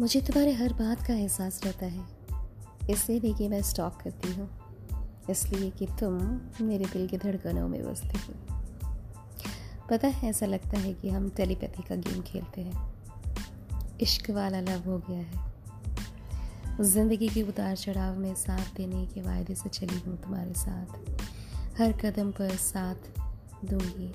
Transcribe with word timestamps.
मुझे 0.00 0.20
तुम्हारे 0.20 0.52
हर 0.52 0.72
बात 0.72 1.06
का 1.06 1.14
एहसास 1.14 1.60
रहता 1.64 1.86
है। 1.86 2.04
इसलिए 2.90 3.20
नहीं 3.20 3.34
कि 3.34 3.48
मैं 3.48 3.62
स्टॉक 3.62 4.00
करती 4.02 4.32
हूँ। 4.32 4.50
इसलिए 5.30 5.70
कि 5.70 5.86
तुम 5.86 6.40
मेरे 6.60 6.84
दिल 6.84 7.08
की 7.08 7.18
धड़कनों 7.18 7.68
में 7.68 7.92
बसते 7.92 8.18
हो। 8.18 8.34
पता 9.90 10.08
है, 10.08 10.30
ऐसा 10.30 10.46
लगता 10.46 10.78
है 10.78 10.94
कि 10.94 11.10
हम 11.10 11.30
टेलीपैथी 11.30 11.82
का 11.82 11.94
गेम 11.94 12.22
खेलते 12.22 12.60
हैं। 12.60 12.94
इश्क 14.00 14.30
वाला 14.30 14.60
लव 14.60 14.90
हो 14.90 14.98
गया 14.98 15.18
है। 15.18 15.54
ज़िंदगी 16.80 17.28
के 17.28 17.42
उतार 17.42 17.76
चढ़ाव 17.76 18.18
में 18.18 18.34
साथ 18.34 18.76
देने 18.76 19.06
के 19.06 19.22
वायदे 19.22 19.54
से 19.54 19.68
चली 19.68 19.98
हूँ 19.98 20.16
तुम्हारे 20.16 20.54
साथ। 20.54 20.86
हर 21.80 21.92
कदम 21.92 22.30
पर 22.30 22.56
साथ 22.56 23.20
दूँगी। 23.64 24.12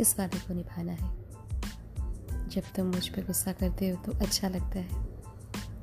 इस 0.00 0.18
वादे 0.18 0.38
को 0.38 0.54
निभाना 0.54 0.92
है। 0.92 1.25
जब 2.48 2.62
तुम 2.76 2.86
मुझ 2.86 3.06
पर 3.08 3.24
गुस्सा 3.24 3.52
करते 3.52 3.88
हो 3.88 3.96
तो 4.04 4.12
अच्छा 4.18 4.48
लगता 4.48 4.78
है, 4.78 5.04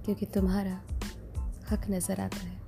क्योंकि 0.05 0.25
तुम्हारा 0.25 0.81
हक 1.71 1.89
नज़र 1.89 2.21
आता 2.21 2.37
है। 2.37 2.61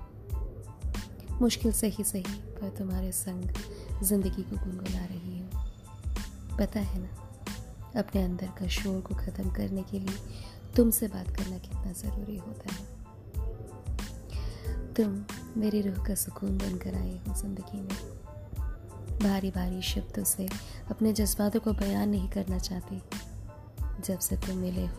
मुश्किल 1.41 1.72
से 1.72 1.88
ही 1.88 2.03
सही, 2.03 2.23
पर 2.23 2.70
तुम्हारे 2.77 3.12
संग 3.12 4.03
ज़िंदगी 4.03 4.44
को 4.44 4.55
गुनगुना 4.55 5.05
रही 5.05 5.39
हूँ। 5.39 6.58
पता 6.59 6.80
है 6.80 7.00
ना, 7.00 7.09
अपने 8.00 8.23
अंदर 8.23 8.48
का 8.59 8.67
शोर 8.67 9.00
को 9.02 9.16
ख़त्म 9.16 9.50
करने 9.50 9.84
के 9.84 10.00
लिए 10.00 10.17
तुमसे 10.75 11.08
बात 11.08 11.36
करना 11.38 11.58
कितना 11.58 11.91
ज़रूरी 11.94 12.38
होता 12.38 12.73
है। 12.73 12.94
तुम 14.94 15.23
मेरी 15.58 15.81
रूह 15.81 16.03
का 16.05 16.16
सुकून 16.16 16.58
बनकर 16.58 16.95
आए 16.95 17.17
हो 17.17 17.34
ज़िंदगी 17.34 17.81
में। 17.81 17.98
भारी 19.20 19.52
भारी 19.52 19.81
शब्दों 19.81 20.23
से 20.23 20.48
अपने 20.91 21.14
जज्बातों 21.14 21.59
को 21.59 21.73
बयान 21.73 22.09
नहीं 22.09 22.30
करना 22.30 22.58
चाहती। 22.59 23.02
जब 24.06 24.20
से 24.20 24.38
तुम 24.38 24.58
मिले 24.58 24.86
हो, 24.86 24.94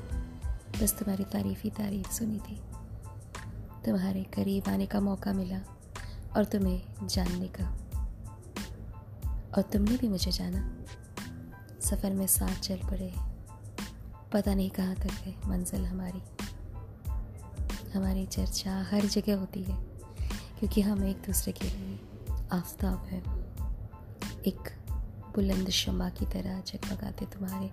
बस 0.83 0.97
तुम्हारी 0.99 1.25
तारीफ़ 1.25 1.61
ही 1.63 1.71
तारीफ़ 1.71 2.11
सुनी 2.11 2.39
थी। 2.39 2.63
तुम्हारे 3.85 4.25
करीब 4.25 4.69
आने 4.69 4.87
का 4.87 5.01
मौका 5.01 5.33
मिला 5.33 5.61
और 6.37 6.45
तुम्हें 6.45 7.09
जानने 7.09 7.49
का। 7.49 7.65
और 9.57 9.63
तुमने 9.63 9.97
भी 9.97 10.09
मुझे 10.09 10.33
जाना। 10.33 10.77
सफ़र 11.81 12.13
में 12.13 12.27
साथ 12.27 12.57
चल 12.57 12.77
पड़े। 12.77 13.15
पता 14.33 14.55
नहीं 14.55 14.71
कहाँ 14.71 14.95
तक 14.95 15.11
है 15.11 15.35
मंजिल 15.47 15.87
हमारी। 15.87 16.23
हमारी 17.91 18.27
चर्चा 18.27 18.83
हर 18.83 19.07
जगह 19.07 19.39
होती 19.39 19.63
है, 19.63 19.83
क्योंकि 20.59 20.81
हम 20.81 21.05
एक 21.05 21.17
दूसरे 21.17 21.53
के 21.53 21.71
लिए 21.71 22.01
आफ्ताब 22.53 23.05
हैं। 23.05 23.23
एक 24.43 24.77
बुलंद 25.35 25.71
शमा 25.71 26.09
की 26.09 26.27
तरह 26.27 26.61
जगमगाते 26.61 27.27
तुम्हारे 27.27 27.71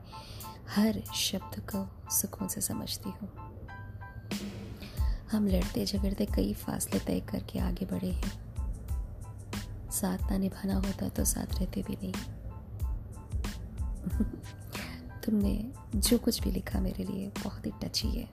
हर 0.69 1.03
शब्द 1.16 1.59
को 1.59 2.09
सुकून 2.09 2.47
से 2.47 2.61
समझती 2.61 3.09
हूँ। 3.09 3.30
हम 5.31 5.47
लड़ते 5.47 5.86
झगड़ते 5.86 6.25
कई 6.25 6.53
फासले 6.53 7.00
तय 7.00 7.20
करके 7.20 7.59
आगे 7.59 7.86
बढ़े 7.86 8.11
हैं। 8.11 8.44
साथ 9.92 10.31
ना 10.31 10.38
निभाना 10.38 10.75
होता 10.75 11.09
तो 11.09 11.25
साथ 11.25 11.59
रहते 11.59 11.83
भी 11.83 11.97
नहीं। 12.03 12.14
तुमने 15.25 15.72
जो 15.95 16.17
कुछ 16.17 16.42
भी 16.42 16.52
लिखा 16.52 16.80
मेरे 16.80 17.03
लिए 17.03 17.27
बहुत 17.44 17.66
ही 17.66 17.72
टची 17.83 18.08
है। 18.08 18.30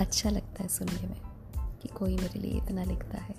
अच्छा 0.00 0.30
लगता 0.30 0.62
है 0.62 0.68
सुनने 0.68 1.06
में 1.06 1.20
कि 1.78 1.88
कोई 1.88 2.16
मेरे 2.16 2.40
लिए 2.40 2.52
इतना 2.52 2.84
लिखता 2.84 3.18
है। 3.18 3.34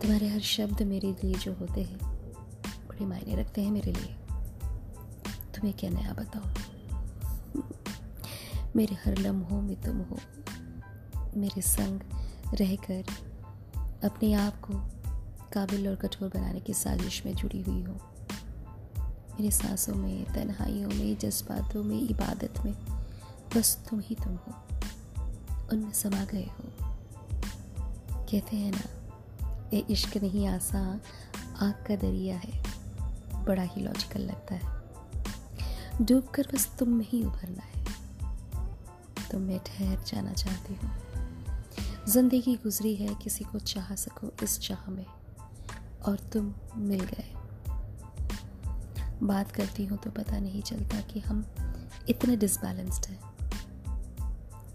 तुम्हारे 0.00 0.28
हर 0.28 0.40
शब्द 0.40 0.82
मेरे 0.82 1.12
लिए 1.24 1.34
जो 1.34 1.54
होते 1.54 1.82
हैं, 1.82 1.98
बड़े 2.88 3.06
मायने 3.06 3.36
रखते 3.36 3.62
हैं 3.62 3.72
मेरे 3.72 3.92
लिए। 3.92 4.17
तुम्हें 5.58 5.76
क्या 5.76 5.90
नया 5.90 6.12
बताओ 6.12 6.42
मेरे 8.76 8.94
हर 8.94 9.18
लम्हों 9.18 9.62
में 9.62 9.80
तुम 9.80 9.96
हो। 9.96 10.18
मेरे 11.36 11.62
संग 11.62 12.00
रहकर 12.60 13.04
अपने 14.04 14.32
आप 14.32 14.60
को 14.60 14.72
काबिल 15.52 15.88
और 15.88 15.96
कठोर 15.96 16.28
बनाने 16.28 16.60
की 16.60 16.74
साजिश 16.74 17.26
में 17.26 17.34
जुड़ी 17.34 17.62
हुई 17.62 17.82
हो। 17.82 17.92
मेरे 19.08 19.50
सांसों 19.50 19.94
में, 19.94 20.24
तन्हाइयों 20.24 20.88
में, 20.88 21.18
जज्बातों 21.18 21.82
में, 21.82 22.00
इबादत 22.00 22.54
में 22.64 22.74
बस 23.56 23.86
तुम 23.90 24.00
ही 24.00 24.14
तुम 24.14 24.34
हो। 24.34 24.54
उनमें 25.72 25.92
समा 25.92 26.24
गए 26.24 26.44
हो। 26.44 26.96
कहते 28.26 28.56
हैं 28.56 28.72
ना 28.72 29.12
ये 29.74 29.78
इश्क 29.90 30.16
नहीं, 30.16 30.48
आसान 30.48 31.00
आग 31.56 31.84
का 31.88 31.96
दरिया 31.96 32.36
है। 32.36 32.64
बड़ा 33.44 33.62
ही 33.62 33.80
लॉजिकल 33.80 34.20
लगता 34.20 34.54
है। 34.54 34.77
डूब 36.00 36.24
कर 36.24 36.46
बस 36.54 36.70
तुम 36.78 36.88
में 36.88 37.06
ही 37.08 37.22
उभरना 37.24 37.62
है। 37.62 37.84
तुम 39.30 39.40
मैं 39.40 39.58
ठहर 39.58 40.04
जाना 40.04 40.32
चाहती 40.32 40.74
हूँ। 40.74 40.90
ज़िंदगी 42.08 42.56
गुजरी 42.56 42.94
है, 42.96 43.14
किसी 43.14 43.44
को 43.44 43.58
चाह 43.58 43.94
सको 43.94 44.44
इस 44.44 44.60
चाह 44.60 44.90
में, 44.90 45.06
और 46.06 46.16
तुम 46.16 46.54
मिल 46.76 47.00
गए। 47.00 47.34
बात 49.22 49.52
करती 49.52 49.84
हूँ 49.84 49.98
तो 49.98 50.10
पता 50.10 50.38
नहीं 50.38 50.62
चलता 50.62 51.00
कि 51.00 51.20
हम 51.20 51.46
इतने 52.08 52.36
डिसबैलेंस्ड 52.36 53.06
हैं। 53.06 53.20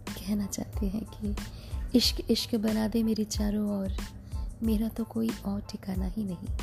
कहना 0.10 0.46
चाहते 0.46 0.86
हैं 0.86 1.06
कि 1.06 1.36
इश्क 1.98 2.32
इश्क 2.32 2.56
बना 2.56 2.88
दे 2.88 3.04
मेरी 3.04 3.24
चारों 3.24 3.80
ओर। 3.80 3.98
मेरा 4.64 4.88
तो 4.88 5.04
कोई 5.04 5.30
और 5.46 5.62
ठिकाना 5.62 6.06
ही 6.06 6.24
नहीं। 6.24 6.58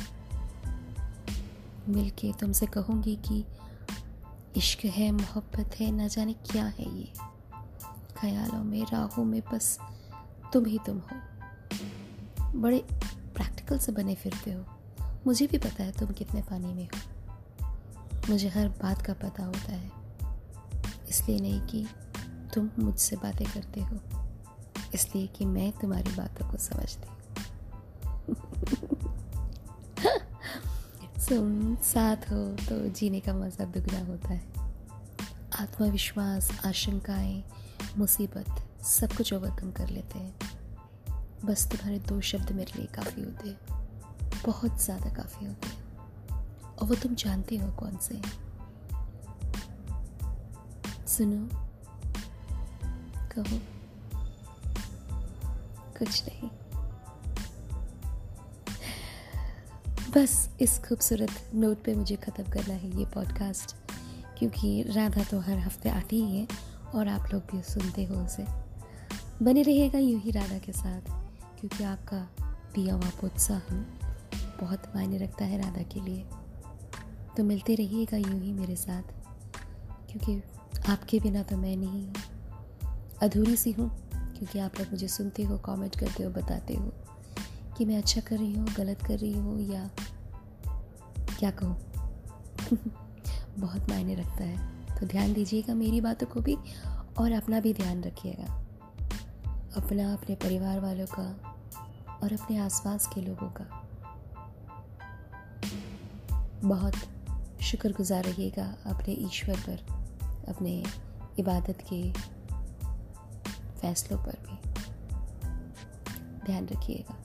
मिलके 1.93 2.33
तुमसे 2.33 2.65
कहूँगी 2.65 3.15
कि 3.15 3.45
इश्क 4.57 4.85
है, 4.85 5.11
मोहब्बत 5.11 5.75
है, 5.79 5.91
न 5.91 6.07
जाने 6.07 6.33
क्या 6.33 6.65
है 6.65 6.97
ये। 6.97 7.13
ख्यालों 8.17 8.63
में, 8.63 8.85
राहों 8.85 9.25
में, 9.25 9.41
बस 9.53 9.79
तुम 10.53 10.65
ही 10.65 10.79
तुम 10.85 10.97
हो। 10.97 11.17
बड़े 12.53 12.85
प्रैक्टिकल 13.35 13.79
से 13.79 13.91
बने 13.91 14.15
फिरते 14.15 14.51
हो। 14.51 14.65
मुझे 15.27 15.47
भी 15.47 15.57
पता 15.57 15.83
है 15.83 15.91
तुम 15.91 16.11
कितने 16.11 16.41
पानी 16.41 16.73
में 16.73 16.89
हो। 16.95 17.21
मुझे 18.29 18.49
हर 18.49 18.69
बात 18.69 19.01
का 19.01 19.13
पता 19.13 19.45
होता 19.45 19.71
है। 19.71 19.91
इसलिए 21.09 21.39
नहीं 21.39 21.61
कि 21.61 21.87
तुम 22.53 22.69
मुझसे 22.79 23.15
बातें 23.15 23.47
करते 23.53 23.81
हो। 23.81 23.99
इसलिए 24.93 25.27
कि 25.27 25.45
मैं 25.45 25.71
तुम्हारी 25.71 26.15
बातों 26.15 26.51
को 26.51 26.57
समझती 26.57 27.07
तुम 31.31 31.75
साथ 31.75 32.17
हो 32.17 32.55
तो 32.69 32.89
जीने 32.89 33.19
का 33.19 33.33
मज़ा 33.33 33.65
दुगना 33.65 34.05
होता 34.05 34.33
है। 34.33 34.47
आत्मविश्वास, 35.59 36.65
आशंकाएँ, 36.65 37.43
मुसीबत, 37.97 38.83
सब 38.83 39.13
कुछ 39.13 39.33
ओवरकम 39.33 39.71
कर 39.71 39.89
लेते 39.89 40.19
हैं। 40.19 40.39
बस 41.45 41.67
तुम्हारे 41.67 41.99
दो 41.99 42.21
शब्द 42.21 42.51
मेरे 42.51 42.73
लिए 42.75 42.85
काफ़ी 42.85 43.21
होते 43.21 43.49
हैं। 43.49 43.59
बहुत 44.45 44.81
ज़्यादा 44.81 45.09
काफ़ी 45.09 45.45
होते 45.45 45.67
हैं। 45.67 45.83
और 46.75 46.87
वो 46.87 46.95
तुम 46.95 47.15
जानते 47.15 47.57
हो 47.57 47.71
कौन 47.71 47.97
से 47.97 48.21
सुनो। 51.07 51.49
कहो। 53.31 53.59
कुछ 55.99 56.23
नहीं। 56.27 56.49
बस 60.15 60.31
इस 60.61 60.77
खूबसूरत 60.79 61.51
नोट 61.55 61.83
पे 61.83 61.93
मुझे 61.95 62.15
ख़त्म 62.15 62.43
करना 62.43 62.73
है 62.73 62.89
ये 62.99 63.05
पॉडकास्ट 63.05 63.75
क्योंकि 64.37 64.71
राधा 64.87 65.23
तो 65.23 65.39
हर 65.39 65.57
हफ़्ते 65.57 65.89
आती 65.89 66.21
ही 66.21 66.37
है 66.37 66.47
और 66.95 67.07
आप 67.07 67.27
लोग 67.33 67.41
भी 67.51 67.61
सुनते 67.61 68.03
हो 68.03 68.15
उसे। 68.15 68.45
बने 69.41 69.61
रहिएगा 69.61 69.99
यूँ 69.99 70.19
ही 70.21 70.31
राधा 70.31 70.57
के 70.57 70.71
साथ, 70.71 71.01
क्योंकि 71.59 71.83
आपका 71.83 72.17
पिया 72.75 72.93
हुआ 72.93 73.09
प्रोत्साहन 73.09 73.85
बहुत 74.61 74.91
मायने 74.95 75.17
रखता 75.17 75.45
है 75.45 75.61
राधा 75.61 75.83
के 75.83 75.99
लिए। 75.99 76.25
तो 77.37 77.43
मिलते 77.43 77.75
रहिएगा 77.75 78.17
यूँ 78.17 78.39
ही 78.39 78.51
मेरे 78.51 78.75
साथ, 78.75 79.13
क्योंकि 80.11 80.41
आपके 80.91 81.19
बिना 81.19 81.43
तो 81.43 81.57
मैं 81.57 81.75
नहीं, 81.77 82.07
अधूरी 83.21 83.55
सी 83.55 83.71
हूँ, 83.71 83.89
क्योंकि 84.13 84.59
आप 84.59 84.79
लोग 84.79 84.91
मुझे 84.91 85.07
सुनते 85.07 85.43
हो 85.43 85.57
कमेंट 85.57 85.95
करते 85.95 86.23
हो, 86.23 86.29
बताते 86.31 86.73
हो। 86.73 86.93
कि 87.77 87.85
मैं 87.85 87.97
अच्छा 87.97 88.21
कर 88.21 88.37
रही 88.37 88.53
हूँ, 88.53 88.67
गलत 88.67 89.01
कर 89.01 89.17
रही 89.19 89.33
हूँ 89.33 89.61
या 89.61 89.89
क्या 91.39 91.51
कहूँ? 91.51 91.77
बहुत 93.59 93.89
मायने 93.89 94.15
रखता 94.15 94.43
है। 94.43 94.71
तो 94.99 95.05
ध्यान 95.05 95.33
दीजिएगा 95.33 95.73
मेरी 95.73 96.01
बातों 96.01 96.27
को 96.27 96.41
भी 96.41 96.57
और 97.19 97.31
अपना 97.31 97.59
भी 97.59 97.73
ध्यान 97.73 98.03
रखिएगा। 98.03 98.61
अपना, 99.77 100.13
अपने 100.13 100.35
परिवार 100.35 100.79
वालों 100.79 101.05
का 101.05 101.57
और 102.23 102.33
अपने 102.33 102.57
आसपास 102.57 103.07
के 103.07 103.21
लोगों 103.21 103.49
का। 103.49 103.87
बहुत 106.63 106.93
शुक्रगुजार 107.61 108.23
रहिएगा 108.23 108.75
अपने 108.85 109.13
ईश्वर 109.13 109.55
पर, 109.55 110.03
अपने 110.47 110.83
इबादत 111.39 111.77
के 111.93 112.11
फैसलों 113.81 114.19
पर 114.19 114.31
भी। 114.31 114.69
ध्यान 116.45 116.65
रखिएगा। 116.65 117.20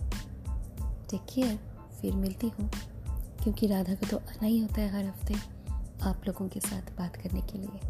टेक 1.10 1.20
केयर 1.34 1.58
फिर 2.00 2.12
मिलती 2.12 2.48
हूँ। 2.48 2.70
क्योंकि 3.42 3.66
राधा 3.66 3.94
को 3.94 4.06
तो 4.06 4.16
आना 4.16 4.46
ही 4.46 4.58
होता 4.58 4.80
है 4.80 4.88
हर 4.88 5.04
हफ़्ते 5.04 5.34
आप 6.02 6.22
लोगों 6.26 6.48
के 6.48 6.60
साथ 6.60 6.96
बात 6.98 7.16
करने 7.16 7.40
के 7.40 7.58
लिए। 7.58 7.80